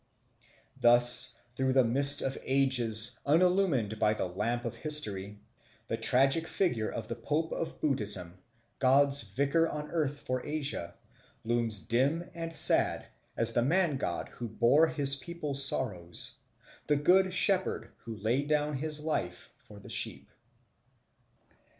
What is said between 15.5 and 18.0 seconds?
sorrows, the Good Shepherd